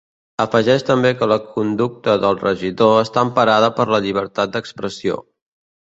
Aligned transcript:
Afegeix 0.45 0.85
també 0.87 1.11
que 1.19 1.27
la 1.33 1.37
conducta 1.59 2.17
del 2.25 2.41
regidor 2.47 2.97
està 3.05 3.27
emparada 3.29 3.73
per 3.79 3.89
la 3.95 4.05
llibertat 4.07 4.57
d’expressió. 4.57 5.25